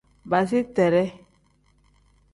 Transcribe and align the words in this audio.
Baasiteree. 0.29 1.05